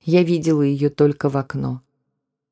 Я 0.05 0.23
видела 0.23 0.63
ее 0.63 0.91
только 0.91 1.29
в 1.29 1.37
окно. 1.37 1.81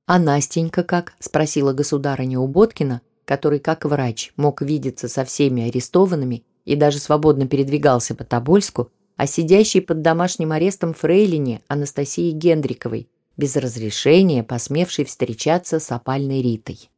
«А 0.06 0.18
Настенька 0.18 0.82
как?»– 0.82 1.14
спросила 1.20 1.72
государыня 1.72 2.40
у 2.40 2.46
Боткина, 2.46 3.02
который, 3.24 3.60
как 3.60 3.84
врач, 3.84 4.32
мог 4.36 4.62
видеться 4.62 5.08
со 5.08 5.24
всеми 5.24 5.68
арестованными 5.68 6.44
и 6.64 6.76
даже 6.76 6.98
свободно 6.98 7.46
передвигался 7.46 8.14
по 8.14 8.24
Тобольску, 8.24 8.90
а 9.16 9.26
сидящей 9.26 9.80
под 9.80 10.02
домашним 10.02 10.52
арестом 10.52 10.94
фрейлине 10.94 11.60
Анастасии 11.68 12.30
Гендриковой, 12.30 13.08
без 13.36 13.56
разрешения 13.56 14.42
посмевшей 14.42 15.04
встречаться 15.04 15.78
с 15.78 15.90
опальной 15.92 16.42
Ритой. 16.42 16.90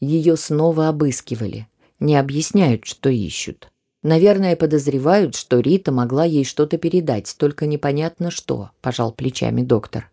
Ее 0.00 0.36
снова 0.36 0.88
обыскивали. 0.88 1.66
Не 2.00 2.16
объясняют, 2.16 2.84
что 2.84 3.08
ищут. 3.08 3.72
Наверное, 4.02 4.54
подозревают, 4.54 5.34
что 5.34 5.58
Рита 5.58 5.90
могла 5.90 6.24
ей 6.24 6.44
что-то 6.44 6.78
передать, 6.78 7.34
только 7.36 7.66
непонятно 7.66 8.30
что, 8.30 8.70
пожал 8.80 9.10
плечами 9.10 9.62
доктор. 9.62 10.10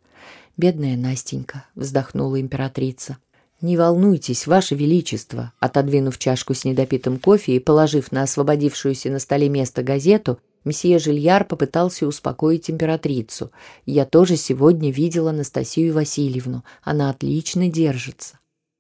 Бедная 0.58 0.98
Настенька, 0.98 1.66
вздохнула 1.76 2.42
императрица. 2.42 3.18
Не 3.62 3.78
волнуйтесь, 3.78 4.48
ваше 4.48 4.76
величество, 4.76 5.54
отодвинув 5.60 6.18
чашку 6.18 6.54
с 6.54 6.66
недопитым 6.66 7.20
кофе 7.20 7.56
и 7.56 7.60
положив 7.60 8.12
на 8.12 8.24
освободившуюся 8.24 9.10
на 9.10 9.20
столе 9.20 9.50
место 9.50 9.84
газету, 9.84 10.40
месье 10.66 10.98
Жильяр 10.98 11.46
попытался 11.46 12.08
успокоить 12.08 12.70
императрицу. 12.70 13.52
Я 13.86 14.06
тоже 14.06 14.36
сегодня 14.36 14.92
видела 14.92 15.30
Анастасию 15.30 15.94
Васильевну. 15.94 16.64
Она 16.84 17.10
отлично 17.10 17.70
держится. 17.70 18.40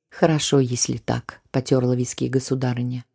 Хорошо, 0.09 0.59
если 0.59 0.97
так, 0.97 1.41
потерла 1.51 1.95
виски 1.95 2.27
государыня. 2.27 3.05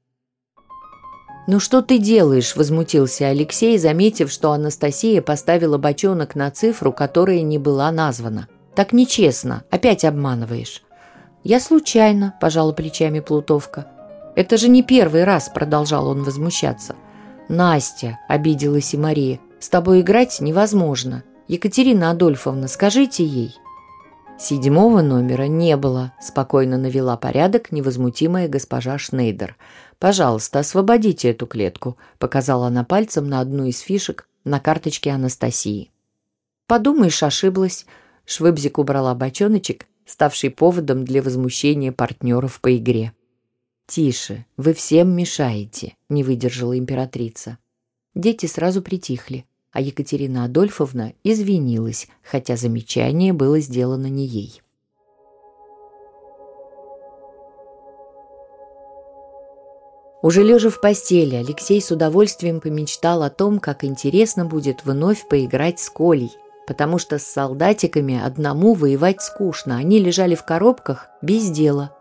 «Ну 1.46 1.58
что 1.58 1.82
ты 1.82 1.98
делаешь?»– 1.98 2.54
возмутился 2.56 3.28
Алексей, 3.28 3.78
заметив, 3.78 4.30
что 4.30 4.52
Анастасия 4.52 5.22
поставила 5.22 5.78
бочонок 5.78 6.34
на 6.34 6.50
цифру, 6.50 6.92
которая 6.92 7.42
не 7.42 7.58
была 7.58 7.90
названа. 7.90 8.48
«Так 8.74 8.92
нечестно. 8.92 9.64
Опять 9.70 10.04
обманываешь». 10.04 10.82
«Я 11.42 11.58
случайно»,– 11.58 12.34
пожала 12.40 12.72
плечами 12.72 13.20
Плутовка. 13.20 13.86
«Это 14.36 14.56
же 14.56 14.68
не 14.68 14.82
первый 14.82 15.24
раз»,– 15.24 15.50
продолжал 15.54 16.08
он 16.08 16.22
возмущаться. 16.22 16.94
«Настя»,– 17.48 18.18
обиделась 18.28 18.94
и 18.94 18.96
Мария,– 18.96 19.40
«с 19.58 19.68
тобой 19.68 20.02
играть 20.02 20.40
невозможно. 20.40 21.24
Екатерина 21.48 22.10
Адольфовна, 22.10 22.68
скажите 22.68 23.24
ей». 23.24 23.56
Седьмого 24.38 25.02
номера 25.02 25.48
не 25.48 25.76
было, 25.76 26.12
спокойно 26.20 26.78
навела 26.78 27.16
порядок 27.16 27.72
невозмутимая 27.72 28.48
госпожа 28.48 28.96
Шнейдер. 28.96 29.56
«Пожалуйста, 30.00 30.58
освободите 30.58 31.30
эту 31.30 31.46
клетку»,— 31.46 31.96
показала 32.18 32.66
она 32.66 32.82
пальцем 32.82 33.28
на 33.28 33.38
одну 33.38 33.66
из 33.66 33.78
фишек 33.78 34.28
на 34.42 34.58
карточке 34.58 35.10
Анастасии. 35.10 35.92
«Подумаешь, 36.66 37.22
ошиблась». 37.22 37.86
Швыбзик 38.24 38.78
убрала 38.78 39.14
бочоночек, 39.14 39.86
ставший 40.04 40.50
поводом 40.50 41.04
для 41.04 41.22
возмущения 41.22 41.92
партнеров 41.92 42.60
по 42.60 42.76
игре. 42.76 43.12
«Тише, 43.86 44.44
вы 44.56 44.74
всем 44.74 45.14
мешаете»,— 45.14 45.94
не 46.08 46.24
выдержала 46.24 46.76
императрица. 46.76 47.58
Дети 48.16 48.46
сразу 48.46 48.82
притихли 48.82 49.46
а 49.72 49.80
Екатерина 49.80 50.44
Адольфовна 50.44 51.14
извинилась, 51.22 52.08
хотя 52.22 52.56
замечание 52.56 53.32
было 53.32 53.60
сделано 53.60 54.06
не 54.06 54.26
ей. 54.26 54.62
Уже 60.22 60.42
лежа 60.42 60.68
в 60.68 60.80
постели, 60.80 61.34
Алексей 61.34 61.80
с 61.80 61.90
удовольствием 61.90 62.60
помечтал 62.60 63.22
о 63.22 63.30
том, 63.30 63.58
как 63.58 63.84
интересно 63.84 64.44
будет 64.44 64.84
вновь 64.84 65.26
поиграть 65.28 65.80
с 65.80 65.88
Колей, 65.88 66.32
потому 66.66 66.98
что 66.98 67.18
с 67.18 67.22
солдатиками 67.22 68.20
одному 68.22 68.74
воевать 68.74 69.22
скучно, 69.22 69.76
они 69.76 69.98
лежали 69.98 70.34
в 70.34 70.44
коробках 70.44 71.08
без 71.22 71.48
дела. 71.50 71.94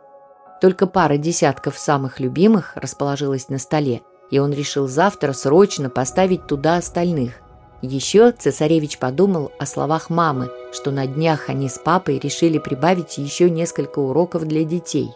Только 0.62 0.86
пара 0.86 1.16
десятков 1.16 1.78
самых 1.78 2.20
любимых 2.20 2.74
расположилась 2.76 3.48
на 3.48 3.58
столе, 3.58 4.02
и 4.32 4.40
он 4.40 4.52
решил 4.52 4.88
завтра 4.88 5.32
срочно 5.32 5.90
поставить 5.90 6.46
туда 6.46 6.76
остальных, 6.76 7.42
еще 7.82 8.32
цесаревич 8.32 8.98
подумал 8.98 9.52
о 9.58 9.66
словах 9.66 10.10
мамы, 10.10 10.52
что 10.74 10.92
на 10.92 11.08
днях 11.08 11.48
они 11.48 11.70
с 11.70 11.78
папой 11.78 12.20
решили 12.20 12.58
прибавить 12.58 13.18
еще 13.18 13.50
несколько 13.50 14.00
уроков 14.00 14.46
для 14.46 14.66
детей. 14.66 15.12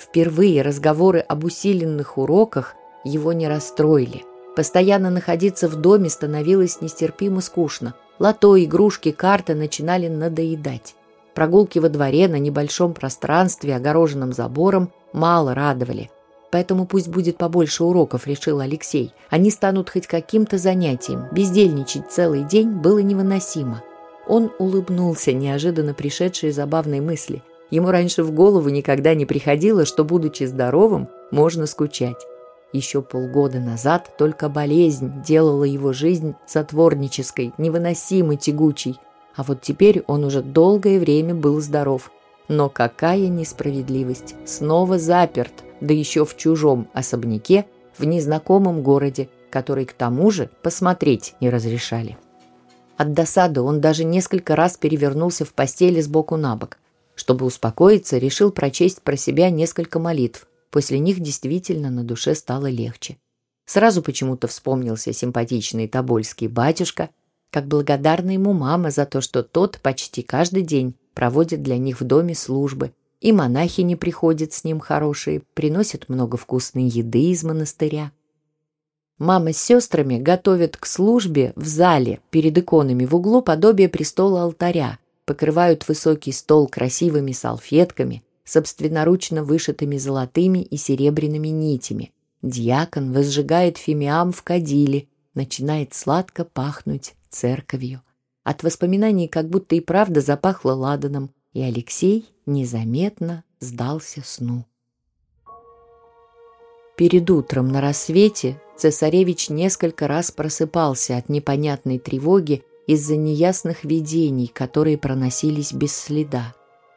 Впервые 0.00 0.62
разговоры 0.62 1.20
об 1.20 1.44
усиленных 1.44 2.16
уроках 2.16 2.74
его 3.04 3.34
не 3.34 3.48
расстроили. 3.48 4.24
Постоянно 4.56 5.10
находиться 5.10 5.68
в 5.68 5.76
доме 5.76 6.08
становилось 6.08 6.80
нестерпимо 6.80 7.42
скучно. 7.42 7.94
Лото, 8.18 8.62
игрушки, 8.62 9.10
карты 9.10 9.54
начинали 9.54 10.08
надоедать. 10.08 10.94
Прогулки 11.34 11.78
во 11.78 11.88
дворе 11.88 12.28
на 12.28 12.38
небольшом 12.38 12.94
пространстве, 12.94 13.76
огороженном 13.76 14.32
забором, 14.32 14.90
мало 15.12 15.54
радовали– 15.54 16.10
Поэтому 16.50 16.84
пусть 16.84 17.08
будет 17.08 17.36
побольше 17.36 17.84
уроков, 17.84 18.26
решил 18.26 18.60
Алексей. 18.60 19.14
Они 19.28 19.50
станут 19.50 19.88
хоть 19.88 20.06
каким-то 20.06 20.58
занятием. 20.58 21.26
Бездельничать 21.32 22.10
целый 22.10 22.42
день 22.42 22.70
было 22.70 22.98
невыносимо. 22.98 23.82
Он 24.26 24.50
улыбнулся 24.58 25.32
неожиданно 25.32 25.94
пришедшей 25.94 26.50
забавной 26.50 27.00
мысли. 27.00 27.42
Ему 27.70 27.90
раньше 27.90 28.22
в 28.22 28.32
голову 28.32 28.68
никогда 28.68 29.14
не 29.14 29.26
приходило, 29.26 29.84
что, 29.84 30.04
будучи 30.04 30.44
здоровым, 30.44 31.08
можно 31.30 31.66
скучать. 31.66 32.26
Еще 32.72 33.02
полгода 33.02 33.58
назад 33.58 34.10
только 34.16 34.48
болезнь 34.48 35.22
делала 35.26 35.64
его 35.64 35.92
жизнь 35.92 36.34
затворнической, 36.46 37.52
невыносимо 37.58 38.36
тягучей. 38.36 38.98
А 39.36 39.42
вот 39.42 39.60
теперь 39.62 40.02
он 40.06 40.24
уже 40.24 40.42
долгое 40.42 40.98
время 40.98 41.34
был 41.34 41.60
здоров. 41.60 42.10
Но 42.48 42.68
какая 42.68 43.28
несправедливость! 43.28 44.34
Снова 44.44 44.98
заперт– 44.98 45.52
да 45.80 45.94
еще 45.94 46.24
в 46.24 46.36
чужом 46.36 46.88
особняке 46.92 47.66
в 47.96 48.04
незнакомом 48.04 48.82
городе, 48.82 49.28
который 49.50 49.84
к 49.84 49.92
тому 49.92 50.30
же 50.30 50.50
посмотреть 50.62 51.34
не 51.40 51.50
разрешали. 51.50 52.18
От 52.96 53.14
досады 53.14 53.62
он 53.62 53.80
даже 53.80 54.04
несколько 54.04 54.56
раз 54.56 54.76
перевернулся 54.76 55.44
в 55.44 55.54
постели 55.54 56.00
сбоку 56.00 56.36
на 56.36 56.56
бок. 56.56 56.78
Чтобы 57.20 57.44
успокоиться, 57.44 58.16
решил 58.16 58.50
прочесть 58.50 59.02
про 59.02 59.14
себя 59.14 59.50
несколько 59.50 59.98
молитв. 59.98 60.48
После 60.70 60.98
них 60.98 61.20
действительно 61.20 61.90
на 61.90 62.02
душе 62.02 62.34
стало 62.34 62.70
легче. 62.70 63.18
Сразу 63.66 64.00
почему-то 64.00 64.48
вспомнился 64.48 65.12
симпатичный 65.12 65.86
тобольский 65.86 66.46
батюшка, 66.46 67.10
как 67.50 67.66
благодарна 67.66 68.30
ему 68.30 68.54
мама 68.54 68.90
за 68.90 69.04
то, 69.04 69.20
что 69.20 69.42
тот 69.42 69.80
почти 69.82 70.22
каждый 70.22 70.62
день 70.62 70.94
проводит 71.12 71.62
для 71.62 71.76
них 71.76 72.00
в 72.00 72.04
доме 72.04 72.34
службы, 72.34 72.94
и 73.20 73.32
монахи 73.32 73.82
не 73.82 73.96
приходят 73.96 74.54
с 74.54 74.64
ним 74.64 74.80
хорошие, 74.80 75.42
приносят 75.52 76.08
много 76.08 76.38
вкусной 76.38 76.84
еды 76.84 77.32
из 77.32 77.44
монастыря. 77.44 78.12
Мама 79.18 79.52
с 79.52 79.58
сестрами 79.58 80.18
готовят 80.18 80.78
к 80.78 80.86
службе 80.86 81.52
в 81.54 81.66
зале 81.66 82.20
перед 82.30 82.56
иконами 82.56 83.04
в 83.04 83.14
углу 83.14 83.42
подобие 83.42 83.90
престола 83.90 84.44
алтаря, 84.44 84.98
покрывают 85.30 85.86
высокий 85.86 86.32
стол 86.32 86.66
красивыми 86.66 87.30
салфетками, 87.30 88.24
собственноручно 88.44 89.44
вышитыми 89.44 89.96
золотыми 89.96 90.58
и 90.58 90.76
серебряными 90.76 91.46
нитями. 91.46 92.10
Дьякон 92.42 93.12
возжигает 93.12 93.78
фимиам 93.78 94.32
в 94.32 94.42
кадиле, 94.42 95.06
начинает 95.34 95.94
сладко 95.94 96.44
пахнуть 96.44 97.14
церковью. 97.28 98.02
От 98.42 98.64
воспоминаний 98.64 99.28
как 99.28 99.48
будто 99.48 99.76
и 99.76 99.80
правда 99.80 100.20
запахло 100.20 100.72
ладаном, 100.72 101.30
и 101.52 101.62
Алексей 101.62 102.28
незаметно 102.44 103.44
сдался 103.60 104.22
сну. 104.24 104.64
Перед 106.96 107.30
утром 107.30 107.68
на 107.68 107.80
рассвете 107.80 108.60
цесаревич 108.76 109.48
несколько 109.48 110.08
раз 110.08 110.32
просыпался 110.32 111.16
от 111.16 111.28
непонятной 111.28 112.00
тревоги 112.00 112.64
из-за 112.92 113.14
неясных 113.14 113.84
видений, 113.84 114.48
которые 114.48 114.98
проносились 114.98 115.72
без 115.72 115.94
следа. 115.94 116.54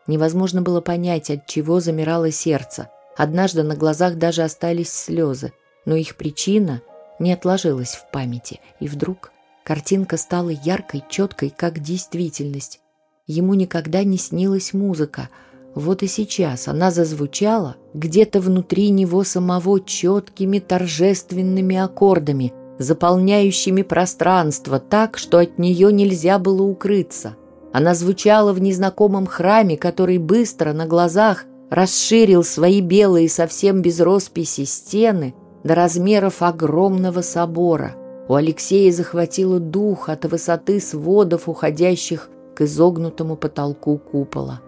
Невозможно 0.08 0.64
было 0.64 0.82
понять, 0.82 1.30
от 1.30 1.46
чего 1.46 1.80
замирало 1.82 2.32
сердце. 2.32 2.90
Однажды 3.16 3.62
на 3.62 3.76
глазах 3.76 4.18
даже 4.18 4.42
остались 4.42 4.92
слезы, 4.92 5.54
но 5.86 5.96
их 5.96 6.16
причина 6.16 6.82
не 7.20 7.32
отложилась 7.32 7.92
в 7.94 8.10
памяти, 8.10 8.60
и 8.80 8.88
вдруг 8.88 9.32
картинка 9.64 10.18
стала 10.18 10.50
яркой, 10.50 11.04
четкой, 11.10 11.54
как 11.56 11.80
действительность. 11.80 12.80
Ему 13.28 13.54
никогда 13.54 14.04
не 14.04 14.18
снилась 14.18 14.74
музыка. 14.74 15.30
Вот 15.76 16.02
и 16.02 16.08
сейчас 16.08 16.68
она 16.68 16.90
зазвучала 16.90 17.76
где-то 17.94 18.42
внутри 18.42 18.90
него 18.90 19.24
самого 19.24 19.80
четкими 19.80 20.58
торжественными 20.58 21.76
аккордами, 21.76 22.52
заполняющими 22.84 23.82
пространство 23.82 24.80
так, 24.80 25.18
что 25.18 25.40
от 25.40 25.58
нее 25.58 25.92
нельзя 25.92 26.40
было 26.40 26.64
укрыться. 26.64 27.36
Она 27.72 27.96
звучала 27.96 28.54
в 28.54 28.62
незнакомом 28.62 29.26
храме, 29.26 29.78
который 29.78 30.20
быстро 30.20 30.74
на 30.74 30.86
глазах 30.86 31.46
расширил 31.70 32.44
свои 32.44 32.82
белые 32.82 33.30
совсем 33.30 33.82
без 33.82 34.00
росписи 34.00 34.64
стены 34.66 35.34
до 35.64 35.74
размеров 35.74 36.44
огромного 36.44 37.22
собора. 37.22 37.96
У 38.30 38.36
Алексея 38.36 38.92
захватило 38.92 39.60
дух 39.60 40.08
от 40.08 40.26
высоты 40.26 40.80
сводов, 40.80 41.50
уходящих 41.50 42.30
к 42.56 42.62
изогнутому 42.62 43.36
потолку 43.36 43.98
купола. 43.98 44.62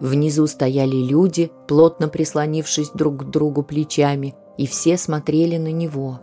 Внизу 0.00 0.46
стояли 0.46 0.96
люди, 0.96 1.50
плотно 1.66 2.08
прислонившись 2.08 2.90
друг 2.90 3.22
к 3.22 3.24
другу 3.24 3.62
плечами, 3.62 4.34
и 4.58 4.66
все 4.66 4.96
смотрели 4.96 5.56
на 5.56 5.72
него. 5.72 6.20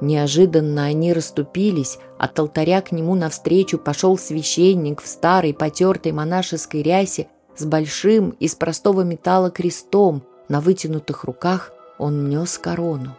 Неожиданно 0.00 0.84
они 0.84 1.12
расступились, 1.12 1.98
от 2.18 2.38
алтаря 2.38 2.82
к 2.82 2.92
нему 2.92 3.14
навстречу 3.14 3.78
пошел 3.78 4.18
священник 4.18 5.00
в 5.00 5.06
старой 5.06 5.54
потертой 5.54 6.12
монашеской 6.12 6.82
рясе 6.82 7.28
с 7.56 7.64
большим 7.64 8.30
из 8.38 8.54
простого 8.54 9.02
металла 9.02 9.50
крестом, 9.50 10.22
на 10.48 10.60
вытянутых 10.60 11.24
руках 11.24 11.72
он 11.98 12.28
нес 12.28 12.58
корону. 12.58 13.16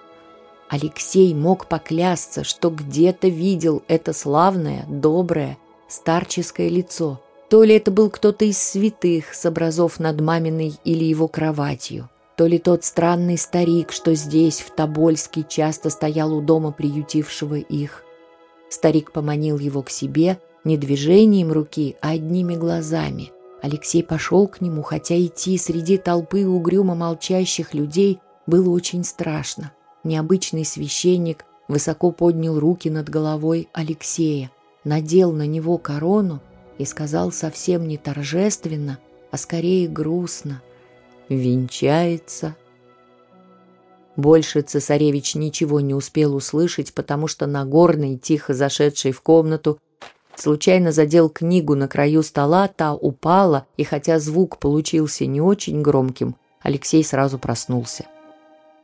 Алексей 0.69 1.33
мог 1.33 1.67
поклясться, 1.67 2.43
что 2.43 2.69
где-то 2.69 3.27
видел 3.27 3.83
это 3.87 4.13
славное, 4.13 4.85
доброе, 4.87 5.57
старческое 5.87 6.69
лицо. 6.69 7.21
То 7.49 7.63
ли 7.63 7.75
это 7.75 7.91
был 7.91 8.09
кто-то 8.09 8.43
из 8.43 8.61
святых 8.61 9.33
с 9.33 9.45
образов 9.45 9.99
над 9.99 10.19
маминой 10.19 10.75
или 10.83 11.05
его 11.05 11.29
кроватью, 11.29 12.09
то 12.37 12.45
ли 12.45 12.59
тот 12.59 12.83
странный 12.83 13.35
старик, 13.35 13.91
что 13.91 14.13
здесь, 14.13 14.61
в 14.61 14.69
Тобольске, 14.69 15.43
часто 15.47 15.89
стоял 15.89 16.31
у 16.33 16.39
дома 16.39 16.71
приютившего 16.71 17.55
их. 17.55 18.03
Старик 18.69 19.11
поманил 19.11 19.57
его 19.57 19.81
к 19.81 19.89
себе 19.89 20.39
не 20.63 20.77
движением 20.77 21.51
руки, 21.51 21.95
а 21.99 22.11
одними 22.11 22.55
глазами. 22.55 23.31
Алексей 23.63 24.03
пошел 24.03 24.47
к 24.47 24.61
нему, 24.61 24.83
хотя 24.83 25.19
идти 25.19 25.57
среди 25.57 25.97
толпы 25.97 26.45
угрюмо 26.45 26.93
молчащих 26.93 27.73
людей 27.73 28.19
было 28.45 28.69
очень 28.69 29.03
страшно. 29.03 29.71
Необычный 30.03 30.63
священник 30.63 31.43
высоко 31.67 32.11
поднял 32.11 32.59
руки 32.59 32.87
над 32.87 33.09
головой 33.09 33.67
Алексея, 33.73 34.51
надел 34.83 35.31
на 35.31 35.47
него 35.47 35.79
корону 35.79 36.39
и 36.77 36.85
сказал 36.85 37.31
совсем 37.31 37.87
не 37.87 37.97
торжественно, 37.97 38.99
а 39.31 39.37
скорее 39.37 39.87
грустно 39.87 40.61
«Венчается». 41.29 42.55
Больше 44.15 44.61
цесаревич 44.61 45.35
ничего 45.35 45.79
не 45.79 45.93
успел 45.93 46.35
услышать, 46.35 46.93
потому 46.93 47.27
что 47.27 47.45
Нагорный, 47.45 48.17
тихо 48.17 48.53
зашедший 48.53 49.11
в 49.11 49.21
комнату, 49.21 49.79
случайно 50.35 50.91
задел 50.91 51.29
книгу 51.29 51.75
на 51.75 51.87
краю 51.87 52.23
стола, 52.23 52.67
та 52.67 52.93
упала, 52.93 53.67
и 53.77 53.83
хотя 53.83 54.19
звук 54.19 54.57
получился 54.57 55.27
не 55.27 55.39
очень 55.39 55.83
громким, 55.83 56.35
Алексей 56.61 57.03
сразу 57.03 57.37
проснулся. 57.37 58.07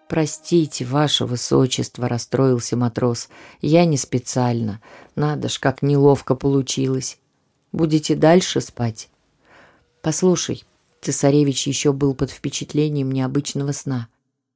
«Простите, 0.08 0.86
ваше 0.86 1.26
высочество»,— 1.26 2.08
расстроился 2.10 2.78
матрос. 2.78 3.30
«Я 3.62 3.86
не 3.86 3.98
специально. 3.98 4.80
Надо 5.16 5.50
ж, 5.50 5.58
как 5.60 5.82
неловко 5.82 6.36
получилось. 6.36 7.18
Будете 7.72 8.16
дальше 8.16 8.62
спать?» 8.62 9.10
«Послушай»,— 10.04 10.66
цесаревич 11.04 11.68
еще 11.68 11.94
был 11.94 12.14
под 12.16 12.32
впечатлением 12.32 13.12
необычного 13.12 13.72
сна. 13.72 14.08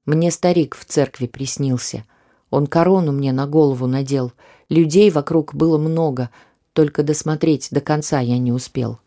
«Мне 0.06 0.32
старик 0.32 0.76
в 0.76 0.86
церкви 0.86 1.28
приснился. 1.28 2.06
Он 2.50 2.68
корону 2.68 3.12
мне 3.12 3.32
на 3.34 3.46
голову 3.46 3.88
надел. 3.88 4.32
Людей 4.70 5.12
вокруг 5.12 5.54
было 5.54 5.78
много, 5.78 6.30
только 6.74 7.04
досмотреть 7.04 7.68
до 7.72 7.82
конца 7.82 8.20
я 8.20 8.38
не 8.38 8.52
успел». 8.52 9.00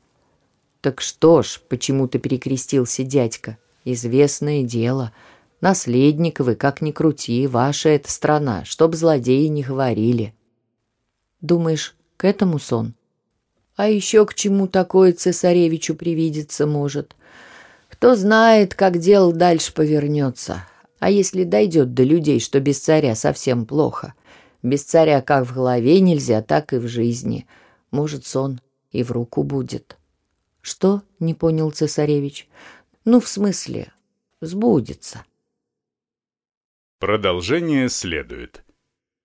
«Так 0.81 1.01
что 1.01 1.43
ж, 1.43 1.61
почему 1.69 2.09
ты 2.09 2.19
перекрестился 2.19 3.05
дядька? 3.05 3.59
Известное 3.85 4.63
дело». 4.63 5.13
Наследник 5.61 6.41
вы, 6.41 6.55
как 6.55 6.81
ни 6.81 6.91
крути, 6.91 7.47
ваша 7.47 7.91
эта 7.91 8.11
страна, 8.11 8.65
чтоб 8.65 8.95
злодеи 8.95 9.47
не 9.47 9.63
говорили. 9.63 10.35
Думаешь, 11.43 11.95
к 12.17 12.25
этому 12.25 12.59
сон? 12.59 12.95
А 13.77 13.89
еще 13.89 14.25
к 14.25 14.35
чему 14.35 14.69
такое 14.69 15.13
цесаревичу 15.13 15.95
привидеться 15.95 16.67
может? 16.67 17.15
Кто 18.01 18.15
знает, 18.15 18.75
как 18.75 18.97
дело 18.97 19.31
дальше 19.31 19.75
повернется. 19.75 20.67
А 21.01 21.11
если 21.11 21.45
дойдет 21.45 21.93
до 21.93 22.03
людей, 22.03 22.41
что 22.41 22.59
без 22.59 22.79
царя 22.79 23.15
совсем 23.15 23.67
плохо? 23.67 24.15
Без 24.63 24.85
царя 24.85 25.21
как 25.21 25.45
в 25.45 25.53
голове 25.53 26.01
нельзя, 26.01 26.41
так 26.41 26.73
и 26.73 26.79
в 26.79 26.89
жизни. 26.89 27.47
Может, 27.91 28.25
сон 28.25 28.63
и 28.91 29.03
в 29.03 29.11
руку 29.11 29.43
будет. 29.43 29.99
Что? 30.63 31.03
Не 31.19 31.35
понял 31.35 31.73
цесаревич. 31.73 32.49
Ну, 33.05 33.21
в 33.21 33.29
смысле, 33.29 33.93
сбудется. 34.41 35.27
Продолжение 37.01 37.91
следует. 37.91 38.65